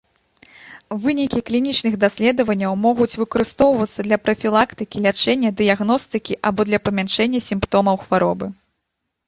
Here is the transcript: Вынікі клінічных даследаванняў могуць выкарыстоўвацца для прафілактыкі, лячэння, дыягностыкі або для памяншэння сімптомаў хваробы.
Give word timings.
Вынікі 1.01 1.39
клінічных 1.49 1.93
даследаванняў 2.03 2.73
могуць 2.85 3.09
выкарыстоўвацца 3.25 3.99
для 4.09 4.17
прафілактыкі, 4.25 5.05
лячэння, 5.09 5.49
дыягностыкі 5.63 6.33
або 6.51 6.61
для 6.73 6.79
памяншэння 6.89 7.39
сімптомаў 7.53 7.95
хваробы. 8.07 8.45